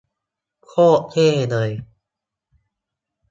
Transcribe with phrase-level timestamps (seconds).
[0.65, 1.69] โคตรเท่เลย